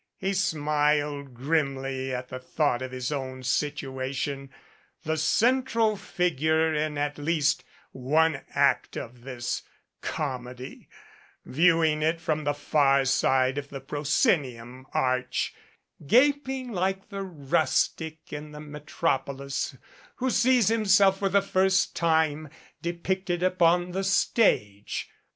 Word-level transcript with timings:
He 0.17 0.33
smiled 0.33 1.35
grimly 1.35 2.11
at 2.11 2.29
the 2.29 2.39
thought 2.39 2.81
of 2.81 2.91
his 2.91 3.11
own 3.11 3.43
situation, 3.43 4.49
the 5.03 5.15
central 5.15 5.95
figure 5.95 6.73
in 6.73 6.97
at 6.97 7.19
least 7.19 7.63
one 7.91 8.41
act 8.55 8.97
of 8.97 9.21
this 9.21 9.61
comedy, 10.01 10.89
viewing 11.45 12.01
it 12.01 12.19
from 12.19 12.45
the 12.45 12.55
far 12.55 13.05
side 13.05 13.59
of 13.59 13.69
the 13.69 13.79
proscenium 13.79 14.87
arch, 14.91 15.53
gaping 16.07 16.71
like 16.71 17.09
the 17.09 17.21
rustic 17.21 18.33
in 18.33 18.53
the 18.53 18.59
metropolis 18.59 19.77
who 20.15 20.31
sees 20.31 20.71
him 20.71 20.83
self 20.87 21.19
for 21.19 21.29
the 21.29 21.43
first 21.43 21.95
time 21.95 22.49
depicted 22.81 23.43
upon 23.43 23.91
the 23.91 24.03
stage. 24.03 25.11